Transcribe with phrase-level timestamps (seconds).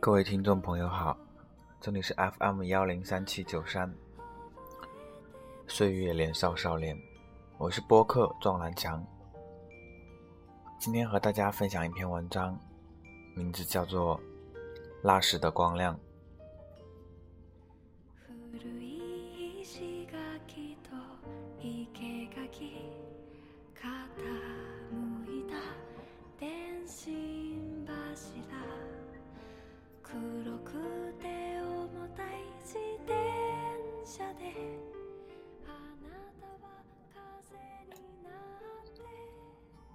[0.00, 1.14] 各位听众朋友好，
[1.82, 3.92] 这里是 FM 幺零三七九三，
[5.66, 6.98] 岁月年少少年，
[7.58, 9.04] 我是播客撞南墙。
[10.78, 12.58] 今天和大家分享一篇文章，
[13.36, 14.18] 名字叫做
[15.02, 15.94] 《蜡石的光亮》。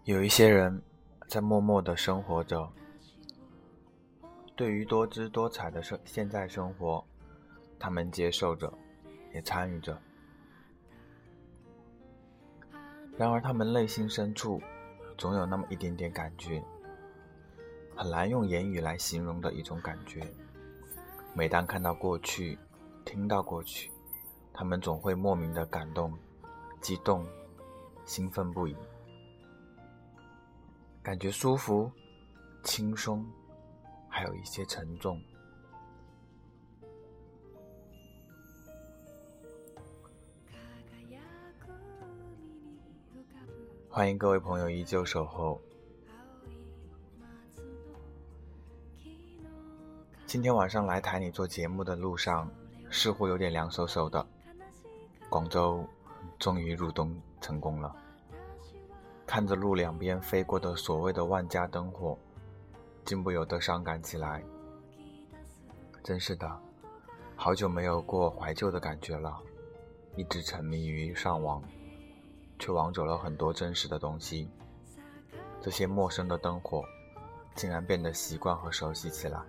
[0.06, 0.82] 有一些人
[1.30, 2.70] 在默默的生活着，
[4.54, 7.02] 对于多姿多彩的生现在生活，
[7.80, 8.74] 他们接受着，
[9.34, 9.98] 也参与着。
[13.18, 14.62] 然而，他们内心深处
[15.18, 16.62] 总有那么一点点感觉，
[17.96, 20.28] 很难用言语来形容的一种感觉。
[21.34, 22.60] 每当看到过去，
[23.06, 23.90] 听到过去，
[24.52, 26.14] 他们总会莫名的感动、
[26.82, 27.26] 激动、
[28.04, 28.76] 兴奋不已。
[31.03, 31.91] 感觉舒服、
[32.63, 33.25] 轻松，
[34.09, 35.21] 还有一些沉重。
[40.91, 41.19] 輝
[41.59, 41.73] く海
[42.37, 43.53] に浮かぶ
[43.91, 45.61] 欢迎各位朋友依旧守候。
[46.37, 46.57] 青い
[47.57, 47.99] 松の
[48.99, 49.51] 木の
[50.27, 52.51] 今天晚上来台里做节目的路上，
[52.91, 54.27] 似乎有点凉飕飕的。
[55.31, 55.87] 广州
[56.39, 57.95] 终于入冬成功了。
[59.34, 62.16] 看着路两边飞过的所谓的万家灯火，
[63.04, 64.44] 竟不由得伤感起来。
[66.04, 66.62] 真是的，
[67.36, 69.36] 好久没有过怀旧的感觉了。
[70.16, 71.64] 一直沉迷于上网，
[72.60, 74.48] 却忘走了很多真实的东西。
[75.60, 76.86] 这些陌生的灯火，
[77.56, 79.40] 竟然变得习惯和熟悉起来。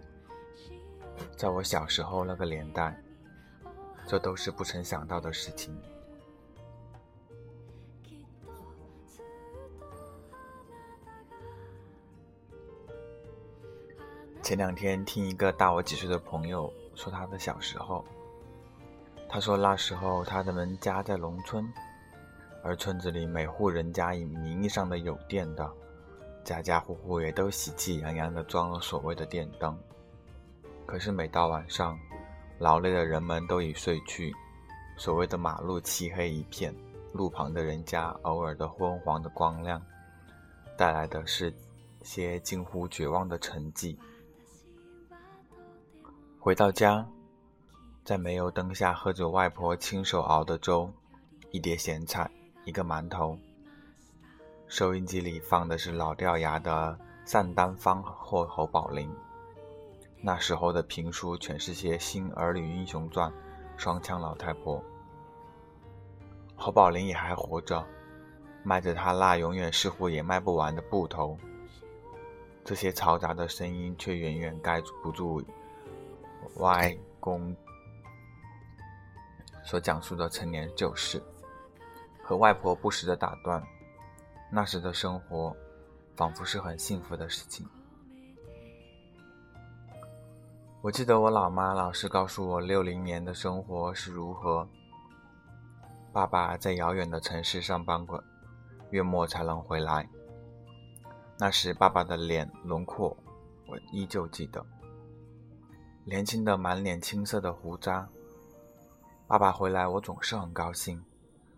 [1.36, 2.98] 在我小时候那个年代，
[4.06, 5.78] 这都是不曾想到的事情。
[14.44, 18.04] 前两天听一个大我几岁的朋友说他的小时候，
[19.26, 21.66] 他说那时候他的们家在农村，
[22.62, 25.66] 而村子里每户人家以名义上的有电的，
[26.44, 29.74] 家家户户也都喜气洋洋地装了所谓的电灯。
[30.84, 31.98] 可是每到晚上，
[32.58, 34.30] 劳累的人们都已睡去，
[34.98, 36.74] 所谓的马路漆黑一片，
[37.14, 39.80] 路旁的人家偶尔的昏黄的光亮，
[40.76, 41.50] 带来的是
[42.02, 43.96] 些近乎绝望的沉寂。
[46.44, 47.08] 回到家，
[48.04, 50.92] 在煤油灯下喝着外婆亲手熬的粥，
[51.50, 52.30] 一碟咸菜，
[52.66, 53.38] 一个馒头。
[54.66, 59.10] 收音机里放的是老掉牙的赞丹方或侯宝林。
[60.20, 63.32] 那时候的评书全是些新儿女英雄传，
[63.78, 64.84] 双枪老太婆。
[66.56, 67.82] 侯宝林也还活着，
[68.62, 71.38] 卖着他那永远似乎也卖不完的布头。
[72.62, 75.42] 这些嘈杂的声音却远远盖不住
[76.56, 77.54] 外公
[79.64, 81.22] 所讲述的陈年旧事，
[82.22, 83.62] 和外婆不时的打断。
[84.50, 85.56] 那时的生活，
[86.16, 87.66] 仿佛是很幸福的事情。
[90.80, 94.68] 我记得我老妈老是告诉我六零年的生活是如何。
[96.12, 98.22] 爸爸在遥远的城市上班过，
[98.90, 100.08] 月末才能回来。
[101.38, 103.16] 那时爸爸的脸轮廓，
[103.66, 104.64] 我依旧记得。
[106.06, 108.06] 年轻的满脸青涩的胡渣。
[109.26, 111.02] 爸爸回来，我总是很高兴，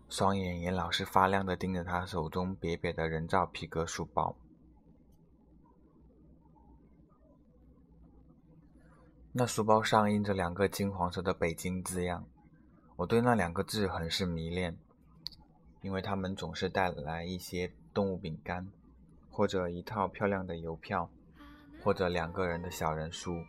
[0.07, 4.33] 双眼也老是发亮的盯着他手中瘪瘪的人造皮革书包。
[9.33, 12.25] 那书包上印着两个金黄色的“北京”字样，
[12.95, 14.77] 我对那两个字很是迷恋，
[15.81, 18.65] 因为他们总是带来一些动物饼干，
[19.29, 21.09] 或者一套漂亮的邮票，
[21.83, 23.43] 或者两个人的小人书。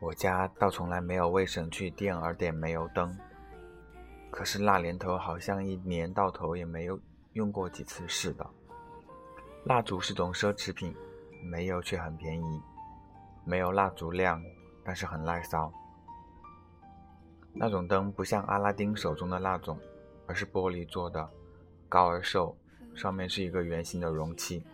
[0.00, 3.14] 我家倒从来没有为省去电而点煤油灯，
[4.30, 6.98] 可是那年头好像一年到头也没有
[7.34, 8.46] 用过几次似的。
[9.64, 10.96] 蜡烛是种奢侈品，
[11.44, 12.62] 煤油却很便宜。
[13.44, 14.42] 没有蜡烛亮，
[14.82, 15.70] 但是很耐烧。
[17.52, 19.78] 那种灯不像阿拉丁手中的那种，
[20.26, 21.28] 而是玻璃做的，
[21.90, 22.56] 高而瘦，
[22.94, 24.64] 上面是一个圆形的容器，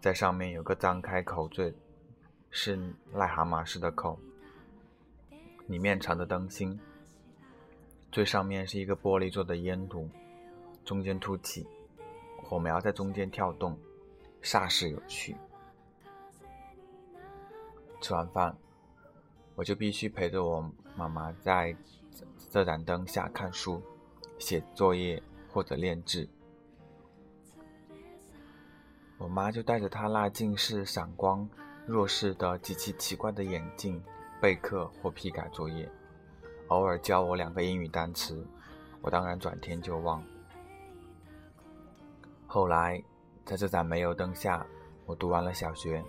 [0.00, 1.74] 在上面有个张开口最
[2.50, 2.76] 是
[3.14, 4.18] 癞蛤蟆似的口，
[5.68, 6.80] 里面藏着灯芯，
[8.10, 10.10] 最上面是一个玻璃做的烟筒，
[10.84, 11.66] 中间凸起，
[12.42, 13.78] 火苗在中间跳动，
[14.42, 15.36] 煞是有趣。
[18.00, 18.56] 吃完饭，
[19.54, 21.76] 我就必须陪着我妈妈在
[22.50, 23.82] 这盏灯下看书、
[24.38, 25.22] 写作业
[25.52, 26.26] 或者练字。
[29.18, 31.46] 我妈就戴着她那近视、散光、
[31.86, 34.02] 弱视的极其奇怪的眼镜
[34.40, 35.90] 备课或批改作业，
[36.68, 38.46] 偶尔教我两个英语单词，
[39.02, 40.22] 我当然转天就忘。
[42.46, 43.02] 后来，
[43.44, 44.64] 在这盏煤油灯下，
[45.06, 46.02] 我读完了小学。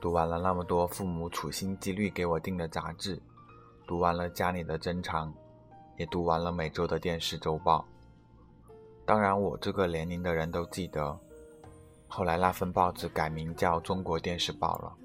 [0.00, 3.20] 读完了那么多父母处心积虑给我订的杂志，
[3.86, 5.32] 读完了家里的珍藏，
[5.96, 7.84] 也读完了每周的电视周报。
[9.04, 11.18] 当然，我这个年龄的人都记得，
[12.06, 14.96] 后来那份报纸改名叫《中国电视报》了。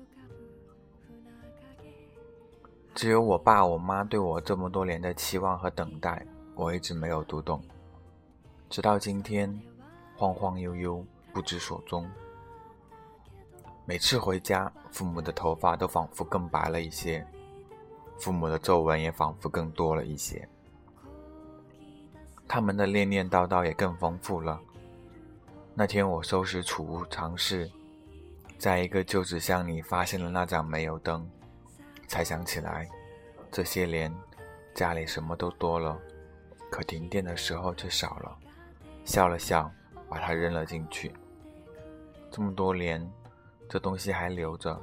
[2.95, 6.25] 只有我爸我妈对我这么多年的期望和等待，
[6.55, 7.61] 我一直没有读懂，
[8.69, 9.53] 直到今天，
[10.15, 12.09] 晃晃悠悠，不知所踪。
[13.83, 17.27] 每次回家，父母的头发都仿佛更白了一些，
[18.17, 20.47] 父母的皱纹也仿佛更多了一些，
[22.47, 24.57] 他们的念念叨叨也更丰富了。
[25.73, 27.69] 那天我收拾储物藏室，
[28.57, 31.29] 在一个旧纸箱里发现了那盏煤油灯，
[32.07, 32.89] 才想起来，
[33.51, 34.13] 这些年
[34.73, 35.99] 家里什么都多了，
[36.71, 38.37] 可停电的时候却少了。
[39.03, 39.71] 笑了笑，
[40.09, 41.13] 把它扔了进去。
[42.31, 43.05] 这么多年。
[43.67, 44.79] 这东西还留着，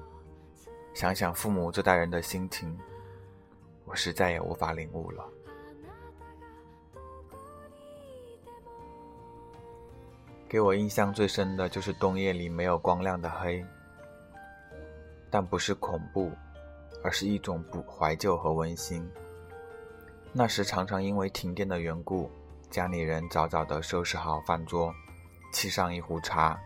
[0.92, 2.76] 想想父母这代人的心情，
[3.84, 5.24] 我实在也无法领悟了。
[10.48, 13.64] 给我印象最深的就是冬夜里没有光亮的黑，
[15.30, 16.32] 但不是恐怖，
[17.02, 19.08] 而是一种不怀旧和温馨。
[20.32, 22.30] 那时常常因为停电的缘故，
[22.70, 24.94] 家里人早早的收拾好饭桌，
[25.52, 26.58] 沏上一壶茶。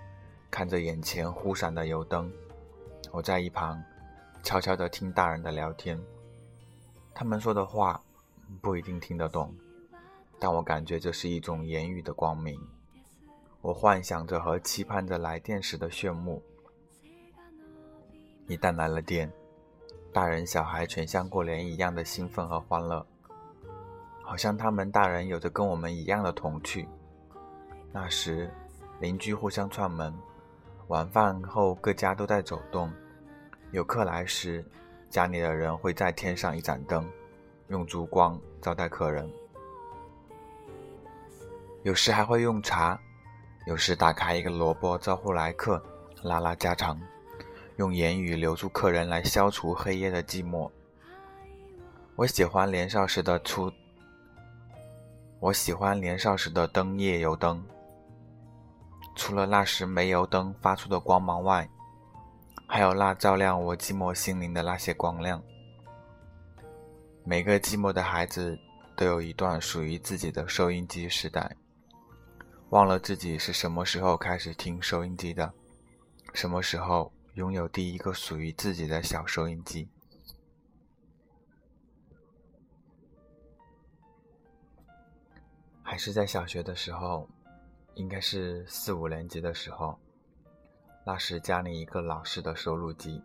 [0.49, 2.33] 看着眼前忽闪的油灯，
[3.11, 3.83] 我在一旁
[4.43, 6.01] 悄悄地听大人的聊天。
[7.13, 8.01] 他们说的话
[8.63, 9.53] 不一定听得懂，
[10.39, 12.59] 但我感觉这是一种言语的光明。
[13.61, 16.41] 我幻想着和期盼着来电时的炫目。
[18.47, 19.31] 一旦来了电，
[20.17, 23.07] 大人小孩全像过年一样的兴奋和欢乐，
[24.23, 26.89] 好像他们大人有着跟我们一样的童趣。
[27.93, 28.51] 那时，
[28.99, 30.11] 邻居互相串门。
[30.87, 32.91] 晚饭后，各家都在走动。
[33.73, 34.65] 有客来时，
[35.11, 37.07] 家里的人会再添上一盏灯，
[37.69, 39.31] 用烛光招待客人。
[41.83, 42.99] 有时还会用茶，
[43.67, 45.79] 有时打开一个萝卜招呼来客，
[46.23, 46.99] 拉拉家常，
[47.77, 50.71] 用言语留住客人来消除黑夜的寂寞。
[52.15, 53.71] 我喜欢年少时的初，
[55.39, 57.63] 我喜欢年少时的灯夜油灯。
[59.15, 61.69] 除了那时煤油灯发出的光芒外，
[62.67, 65.43] 还有那照亮我寂寞心灵的那些光亮。
[67.25, 68.59] 每个寂寞的孩子
[68.97, 71.55] 都有一段属于自己的收音机时代，
[72.71, 75.53] 忘了自己是什么时候开始听收音机的，
[76.33, 79.89] 什么时候拥有第一个属于自己的小收音机。
[85.83, 87.27] 还是在小学的时候。
[87.97, 89.99] 应该是四五年级的时候，
[91.03, 93.23] 那时家里一个老式的收录机，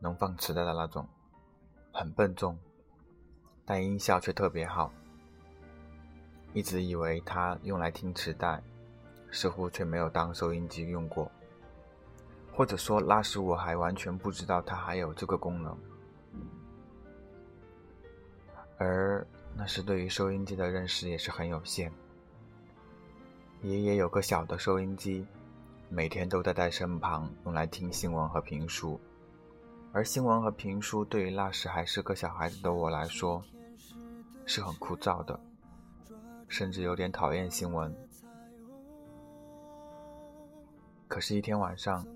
[0.00, 1.08] 能放磁带的那种，
[1.92, 2.58] 很笨重，
[3.64, 4.92] 但音效却特别好。
[6.52, 8.60] 一直以为它用来听磁带，
[9.30, 11.30] 似乎却没有当收音机用过，
[12.52, 15.76] 或者说那时我还完全不知道它还有这个功能。
[18.78, 19.26] 而
[19.56, 21.92] 那时对于收音机的认识也是很有限。
[23.62, 25.26] 爷爷有个小的收音机，
[25.88, 28.98] 每天都在在身旁，用来听新闻和评书。
[29.92, 33.42] 而新闻和评书对于那时还是个小孩子的我来说，
[34.46, 35.38] 是很枯燥的，
[36.48, 37.94] 甚至有点讨厌新闻。
[41.06, 42.06] 可是，一天晚上，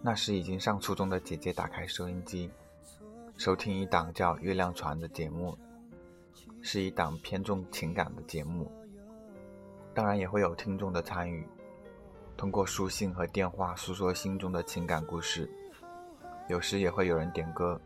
[0.00, 2.48] 那时已经上初中的姐姐打开收音机，
[3.36, 5.58] 收听一档叫《月亮船》的节目，
[6.62, 8.70] 是一档偏重情感的节目。
[9.92, 11.44] 当然也会有听众的参与，
[12.36, 15.50] 通过书信和电话诉说心中的情感故事，
[16.48, 17.80] 有时也会有人点歌。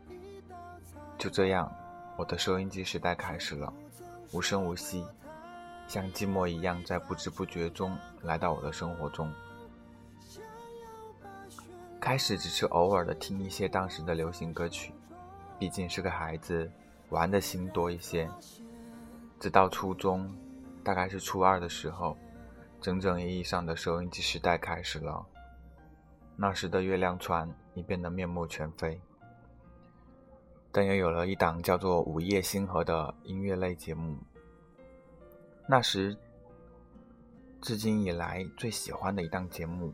[1.17, 1.71] 就这样，
[2.15, 3.73] 我的收音机时代开始了，
[4.31, 5.03] 无声无息，
[5.87, 9.33] 像寂寞一样在不知不觉中来到我的生活中。
[12.03, 14.93] 开始只是偶尔的听一些当时的流行歌曲，
[15.57, 16.69] 毕竟是个孩子，
[17.11, 18.29] 玩的心多一些。
[19.39, 20.29] 直到初中，
[20.83, 22.17] 大概是初二的时候，
[22.81, 25.25] 整整意义上的收音机时代开始了。
[26.35, 28.99] 那时的月亮船已变得面目全非，
[30.73, 34.17] 但也有了一档叫做《午夜星河》的音乐类节目。
[35.69, 36.17] 那时，
[37.61, 39.93] 至今以来最喜欢的一档节目。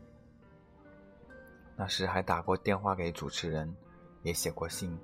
[1.80, 3.74] 那时还打过电话给主持人，
[4.22, 4.94] 也写过信，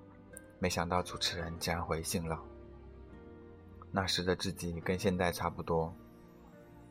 [0.59, 2.39] 没想到主持人竟然回信了。
[3.91, 5.91] 那时的自己跟现在差不多，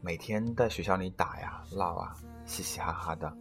[0.02, 3.32] 每天在学校里打呀闹啊，嘻嘻哈哈的。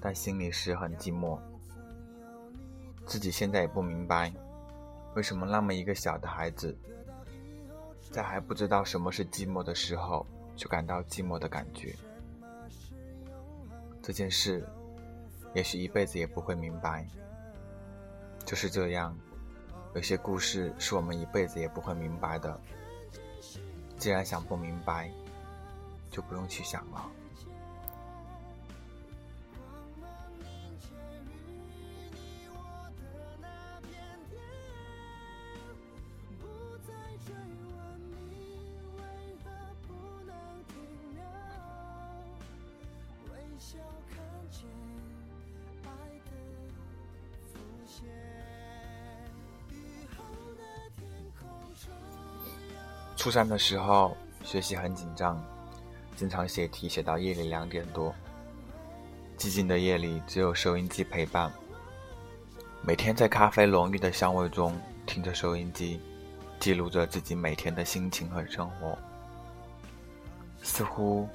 [0.00, 1.36] 但心里是很寂寞，
[3.04, 4.32] 自己现在也不明白，
[5.16, 6.78] 为什么那么一个小的孩子，
[8.12, 11.92] 在还不知道什么是寂寞的时候，就感到寂寞的感觉。
[14.00, 14.64] 这件事，
[15.54, 17.06] 也许一辈子也不会明白。
[18.44, 19.16] 就是这样，
[19.94, 22.60] 有些故事是我们一辈子也不会明白的。
[23.96, 25.10] 既然想不明白，
[26.10, 27.10] 就不用去想了。
[53.20, 55.38] 初三的时候，学习很紧张，
[56.16, 58.14] 经常写题写到夜里两点多。
[59.36, 61.52] 寂静的夜里，只有收音机陪伴。
[62.80, 64.74] 每天在咖啡浓郁的香味中，
[65.04, 66.00] 听着收音机，
[66.58, 68.96] 记录着自己每天的心情和生活。
[70.62, 71.28] 似乎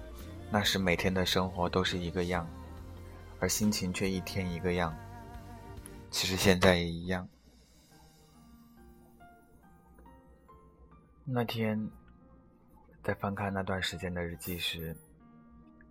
[0.50, 2.48] 那时每天的生活都是一个样，
[3.40, 4.92] 而心情却一天一个样。
[6.10, 7.30] 其实现在也一样。
[11.28, 11.90] 那天，
[13.02, 14.96] 在翻看那段时间的日记时，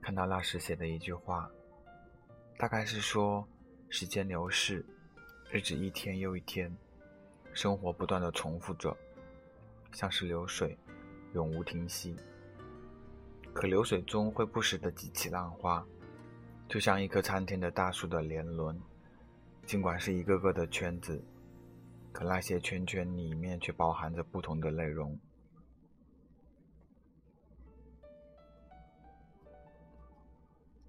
[0.00, 1.50] 看到那时写的一句话，
[2.56, 3.44] 大概是说：
[3.88, 4.86] 时间流逝，
[5.50, 6.72] 日子一天又一天，
[7.52, 8.96] 生活不断的重复着，
[9.90, 10.78] 像是流水，
[11.32, 12.14] 永无停息。
[13.52, 15.84] 可流水中会不时的激起浪花，
[16.68, 18.80] 就像一棵参天的大树的年轮，
[19.66, 21.20] 尽管是一个个的圈子。
[22.14, 25.18] 可那些圈圈里面却包含着不同的内容。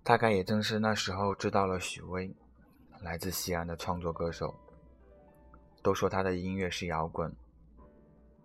[0.03, 2.31] 大概也正是那时候知道了许巍，
[3.01, 4.53] 来自西安的创作歌手。
[5.81, 7.35] 都说他的音乐是摇滚，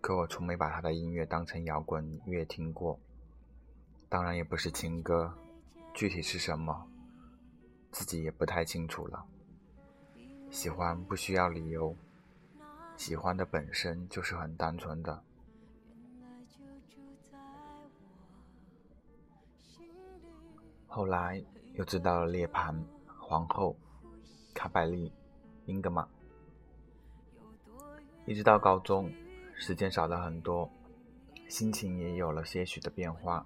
[0.01, 2.99] 可我从没把他的音乐当成摇滚乐听过。
[4.09, 5.31] 当然也不是情歌，
[5.93, 6.87] 具体是什么，
[7.91, 9.23] 自己也不太清楚了。
[10.49, 11.95] 喜欢不需要理由。
[13.01, 15.23] 喜欢的本身就是很单纯的。
[20.85, 21.43] 后来
[21.73, 22.79] 又知道了涅槃、
[23.19, 23.75] 皇后、
[24.53, 25.11] 卡百利、
[25.65, 26.07] 英格玛，
[28.27, 29.11] 一直到高中，
[29.55, 30.69] 时间少了很多，
[31.49, 33.43] 心情也有了些许的变化。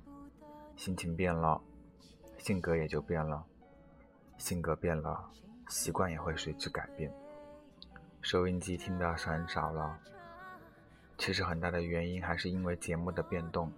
[0.76, 1.62] 心情变了，
[2.40, 3.42] 性格也就变了，
[4.38, 5.32] 性格变了，
[5.70, 7.10] 习惯也会随之改变。
[8.26, 10.00] 收音机听的是很少了，
[11.16, 13.72] 其实很大的原因还是因为节目的变动，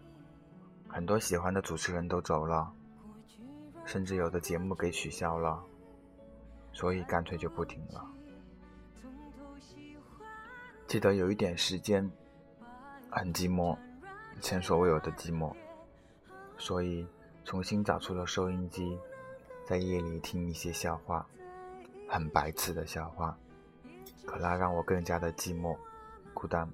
[0.87, 2.71] 很多喜欢的主持人都走了，
[3.83, 5.61] 甚至有的节目给取消了，
[6.71, 8.09] 所以干脆就不听了。
[10.87, 12.09] 记得有一点时间
[13.11, 13.77] 很寂寞，
[14.39, 15.53] 前所未有的寂寞，
[16.57, 17.05] 所以
[17.43, 18.97] 重新找出了收音机，
[19.65, 21.27] 在夜里听一些笑话，
[22.07, 23.37] 很白痴的笑话。
[24.27, 25.75] 可那让我更加的寂寞、
[26.33, 26.69] 孤单。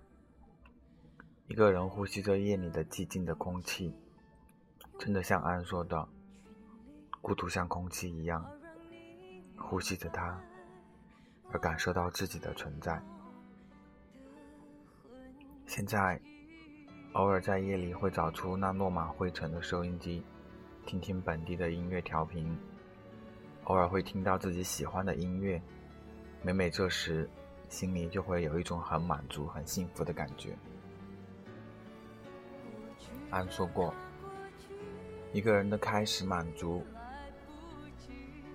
[1.48, 3.96] 一个人呼吸着夜里的寂静的空气，
[4.98, 6.10] 真的像安说的，
[7.22, 8.44] 孤独像空气一样，
[9.56, 10.42] 呼吸着它，
[11.52, 13.00] 而感受到自己的存在。
[15.68, 16.20] 现在，
[17.14, 20.24] 偶尔在夜里会找出那落满灰尘的收音机，
[20.88, 22.58] 听听本地的音乐调频，
[23.66, 25.62] 偶尔会听到自己喜欢的音乐，
[26.42, 27.30] 每每这时。
[27.74, 30.56] 心里就会有一种很满足、很幸福的感觉。
[33.32, 33.92] 安说过，
[35.32, 36.86] 一个人的开始满足，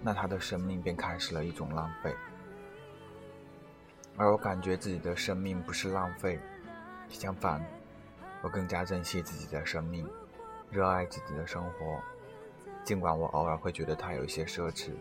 [0.01, 2.15] 那他的生命便开始了一种浪费。
[4.17, 6.39] 而我感觉自己的生命不是浪费，
[7.09, 7.61] 相反，
[8.41, 10.09] 我更加珍惜自己的生命，
[10.71, 12.01] 热爱自己的生活，
[12.85, 14.93] 尽管我偶尔会觉得它有一些奢侈。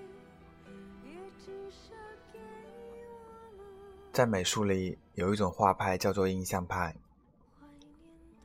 [4.17, 6.95] 在美术里有一种画派叫做印象派，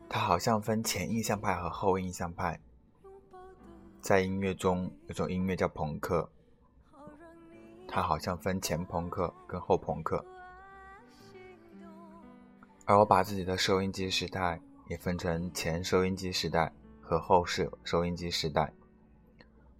[0.06, 2.60] 它好像分前印象派和后印象派。
[4.02, 6.28] 在音乐中有种音乐叫朋克，
[7.88, 10.22] 它好像分前朋克跟后朋克。
[12.84, 18.74] 而我把自己的收音机时代也分成前收音机时代和后是收音机时代，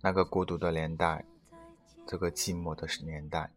[0.01, 1.27] 那个孤独的年代，
[2.07, 3.51] 这个寂寞的年代。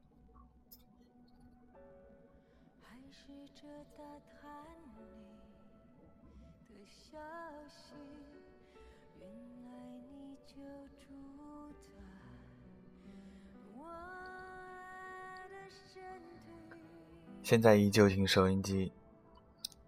[17.45, 18.91] 现在依旧听收音机，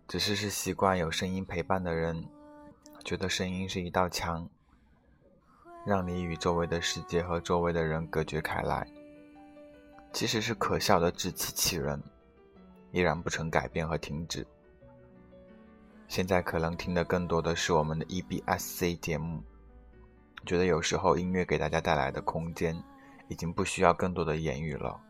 [0.08, 2.24] 只是是习惯有声音陪伴的人，
[3.04, 4.48] 觉得声音是一道墙，
[5.84, 8.88] 让你与周围的世界和周围的人隔绝开来。
[10.14, 12.00] 即使是可笑的自欺欺人，
[12.92, 14.46] 依然不曾改变和停止。
[16.08, 19.42] 现在可能听的更多的是我们的 EBSC 节目，
[20.46, 22.80] 觉得有时候音乐给大家带来的空间，
[23.30, 25.02] 已经不需要更多的言语了。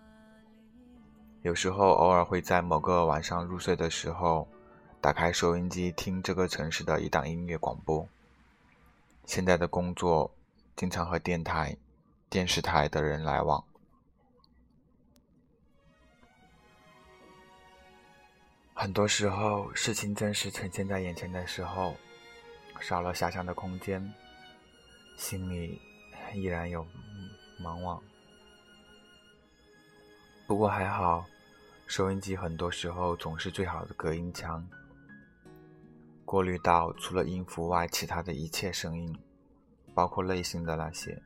[1.47, 4.45] 有时候偶尔会在某个晚上入睡的时候，
[4.99, 8.05] 打开收音机听这个城市的一档音乐广播。
[9.23, 10.29] 现在的工作
[10.75, 11.77] 经常和电台、
[12.29, 13.63] 电视台的人来往，
[18.73, 21.95] 很多时候事情真实呈现在眼前的时候，
[22.81, 24.13] 少了遐想的空间，
[25.15, 25.79] 心里
[26.33, 26.85] 依然有
[27.61, 28.01] 茫惘。
[30.45, 31.25] 不过还好。
[31.87, 34.67] 收音机很多时候总是最好的隔音墙，
[36.25, 39.17] 过滤到除了音符外其他的一切声音，
[39.93, 41.19] 包括内心的那些。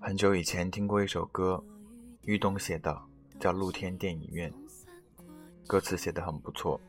[0.00, 1.62] 很久以前听过一首歌，
[2.22, 3.00] 玉东写的，
[3.38, 4.52] 叫《露天电影院》，
[5.68, 6.80] 歌词写的很不错，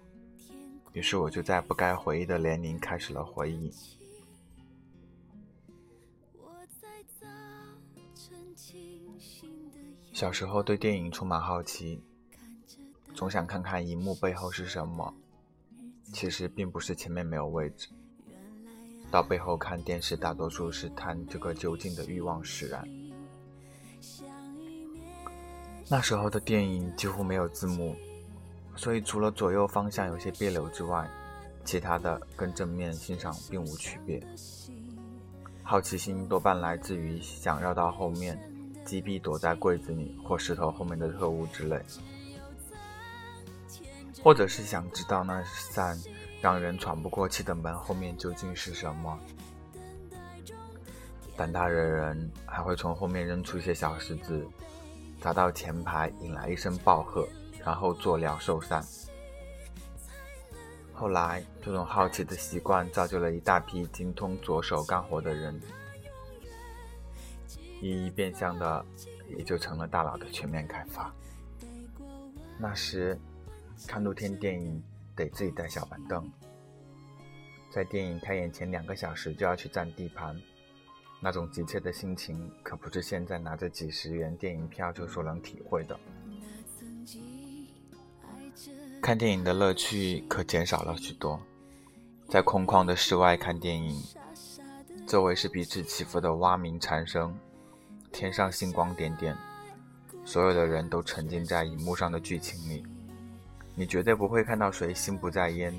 [0.94, 3.72] 于是我就在不该回忆的年龄开始了回忆。
[6.33, 6.88] 我在
[7.20, 7.27] 早
[10.14, 12.01] 小时候对电影充满好奇，
[13.14, 15.14] 总想看看荧幕背后是什么。
[16.14, 17.90] 其实并不是前面没有位置，
[19.12, 22.88] 到背后看电视，大多数是探这个究竟的欲望使然。
[25.90, 27.96] 那时候的电影几乎没有字幕，
[28.75, 31.10] 所以除了左右方向有些别扭之外，
[31.66, 34.25] 其他的跟正面欣赏并无区别。
[35.70, 38.40] 好奇心多半来自于想绕到后面。
[38.86, 41.77] 击毙躲在柜子里或石头后面的特务之类，
[44.24, 46.01] 或者是想知道那扇
[46.40, 49.20] 让人喘不过气的门后面究竟是什么。
[51.36, 54.48] 胆大的人还会从后面扔出一些小石子，
[55.20, 57.27] 砸到前排，引来一声暴喝，
[57.66, 58.82] 然后作鸟兽散。
[61.00, 65.62] 后来，这种好奇的习惯造就了一大批精通左手干活的人。
[67.79, 68.83] 一一变相的，
[69.29, 71.14] 也就成了大脑的全面开发。
[72.57, 73.16] 那时，
[73.88, 74.83] 看露天电影
[75.16, 76.27] 得自己带小板凳，
[77.72, 80.36] 在电影开演前两个小时就要去占地盘，
[81.22, 86.00] 那种急切的心情可不是现在拿着几十元电影票就所能体会的。
[89.01, 91.40] 看电影的乐趣可减少了许多，
[92.27, 94.03] 在空旷的室外看电影，
[95.07, 97.38] 周围是彼此起伏的蛙鸣蝉声。
[98.12, 99.38] 天上星光点点，
[100.25, 102.83] 所有的人都沉浸在荧幕上的剧情里，
[103.75, 105.74] 你绝对不会看到谁心不在焉、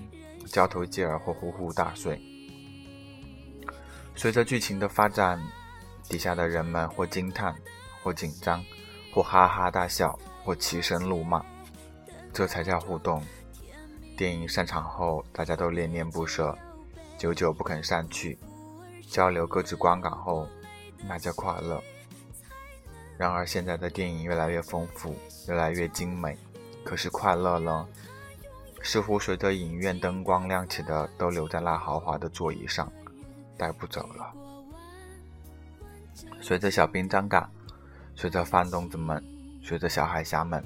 [0.46, 2.20] 交头接耳或呼呼大睡。
[4.14, 5.42] 随着剧情的发展，
[6.08, 7.54] 底下的人们或惊叹，
[8.02, 8.64] 或紧张，
[9.12, 11.44] 或哈哈大笑，或齐声怒骂，
[12.38, 13.20] 这才叫互动。
[14.16, 16.56] 电影散场后，大家都恋恋不舍，
[17.16, 18.38] 久久不肯散去，
[19.10, 20.46] 交流各自观感后，
[21.04, 21.82] 那叫快乐。
[23.16, 25.16] 然而，现在的电影越来越丰富，
[25.48, 26.38] 越来越精美，
[26.84, 27.84] 可是快乐了，
[28.84, 32.88] 似乎随着影院灯光亮起的都留在那豪华的座椅上，
[33.56, 34.32] 带不走了。
[36.40, 37.50] 随着小兵张嘎，
[38.14, 39.20] 随着范东子们，
[39.60, 40.64] 随着小海侠们，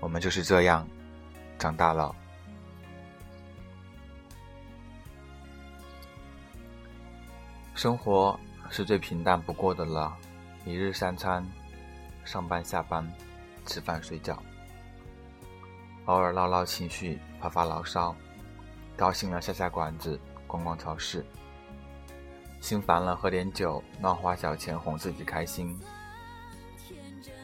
[0.00, 0.86] 我们就是这样
[1.58, 2.14] 长大了。
[7.74, 8.38] 生活
[8.70, 10.16] 是最平淡不过的了，
[10.64, 11.46] 一日三餐。
[12.24, 13.10] 上班下班，
[13.64, 14.38] 吃饭睡觉，
[16.04, 18.14] 偶尔唠唠情绪，发发牢骚，
[18.98, 21.24] 高兴了下下馆子，逛逛超市，
[22.60, 25.74] 心烦了喝点酒，乱花小钱哄自己开心。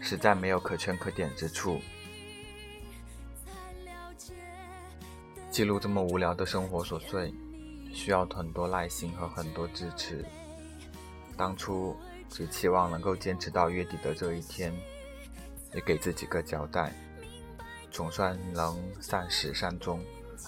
[0.02, 1.80] 实在没有可圈可点之处，
[5.54, 7.32] 记录这么无聊的生活琐碎，
[7.92, 10.24] 需要很多耐心和很多支持。
[11.36, 11.94] 当初
[12.28, 14.74] 只期望能够坚持到月底的这一天，
[15.72, 16.92] 也给自己个交代，
[17.92, 20.00] 总算能善始善终，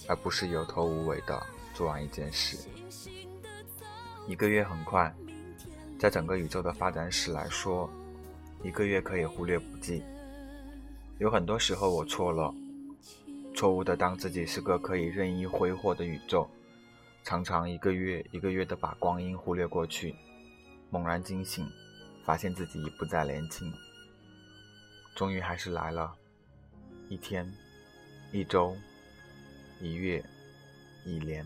[0.09, 1.40] 而不是有头无尾的
[1.73, 2.59] 做完一件事。
[4.27, 5.14] 一个月很快，
[6.01, 7.88] 在整个宇宙的发展史来说，
[8.64, 10.03] 一个月可以忽略不计。
[11.19, 12.53] 有很多时候我错了。
[13.57, 16.47] 错误的当自己是个可以任意挥霍的宇宙，
[17.25, 20.14] 常常一个月一个月的把光阴忽略过去，
[20.90, 21.66] 猛然惊醒，
[22.23, 23.73] 发现自己已不再年轻。
[25.16, 26.14] 终于还是来了，
[27.09, 27.51] 一天，
[28.31, 28.77] 一周，
[29.81, 30.23] 一月，
[31.07, 31.42] 一年，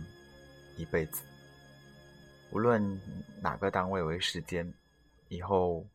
[0.76, 1.22] 一辈子。
[2.50, 3.00] 无论
[3.40, 4.74] 哪个单位为时间，
[5.28, 5.86] 以后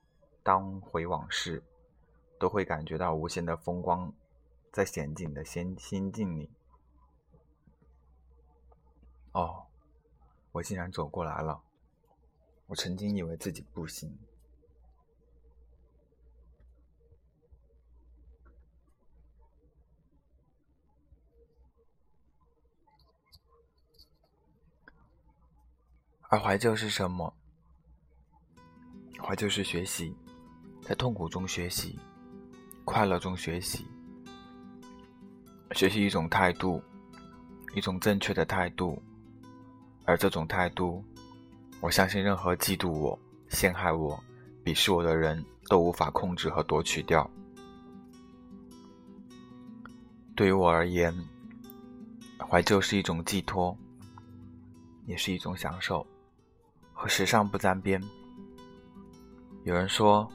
[0.44, 1.62] 当回往事，
[2.40, 4.10] 都会感觉到无限的风光。
[4.76, 6.52] 在险境的心心境里，
[9.32, 9.68] 哦，
[10.52, 11.64] 我竟然走过来了。
[12.66, 14.20] 我曾经以为自己不行，
[26.24, 27.34] 而怀旧是什么？
[29.24, 30.14] 怀旧是学习，
[30.82, 31.98] 在痛苦中学习，
[32.84, 33.88] 快乐中学习。
[35.76, 36.82] 学习一种态度，
[37.74, 38.98] 一种正确的态度，
[40.06, 41.04] 而这种态度，
[41.82, 44.18] 我相信任何嫉妒我、陷害我、
[44.64, 47.30] 鄙视我的人都无法控制和夺取掉。
[50.34, 51.14] 对于我而言，
[52.40, 53.78] 怀旧是一种寄托，
[55.06, 56.08] 也是一种享受，
[56.94, 58.02] 和时尚不沾边。
[59.66, 60.26] 有人说，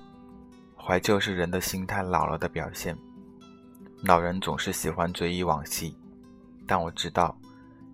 [0.76, 2.94] 怀旧是人的心态老了的表现。
[4.02, 5.94] 老人总是喜欢追忆往昔，
[6.66, 7.36] 但我知道，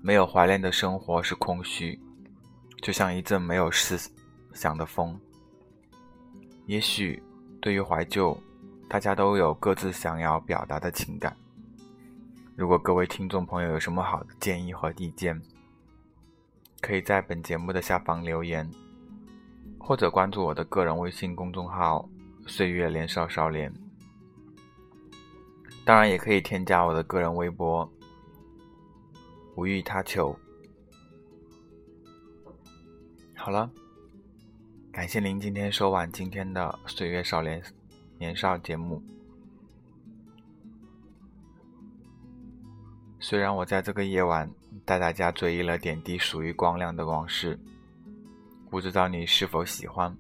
[0.01, 1.99] 没有怀念的生活是空虚，
[2.81, 3.99] 就像一阵没有思
[4.55, 5.19] 想的风。
[6.67, 7.21] 也许，
[7.61, 8.41] 对于怀旧，
[8.89, 11.37] 大家都有各自想要表达的情感。
[12.55, 15.43] 如果各位听众朋友有什么好的建议和意见，
[16.81, 18.71] 可以在本节目的下方留言，
[19.77, 22.09] 或者关注我的个人微信公众号
[22.47, 23.73] “岁月年少少年”。
[25.87, 27.89] 当然也可以添加我的个人微博，
[29.55, 30.37] 无欲他求。
[33.37, 33.71] 好了，
[34.91, 37.63] 感谢您今天收看今天的《岁月少年
[38.19, 39.01] 年少》节目。
[43.21, 44.51] 虽然我在这个夜晚
[44.85, 47.57] 带大家追忆了点滴属于光亮的往事，
[48.69, 50.13] 不知道你是否喜欢，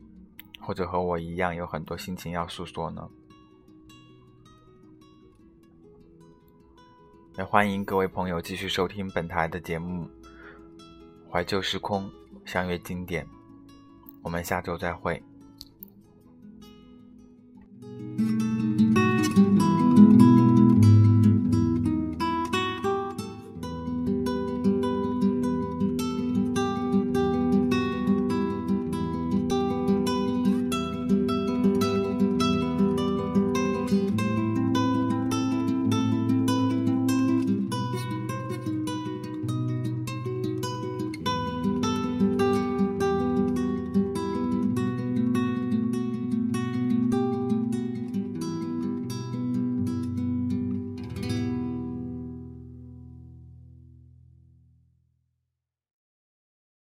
[0.60, 3.10] 或者和我一样有很多心情要诉说呢？
[7.38, 10.08] 也欢迎各位朋友继续收听本台的节目
[11.30, 12.04] 《怀旧时空》，
[12.46, 13.26] 相约经典。
[14.22, 15.22] 我们下周再会。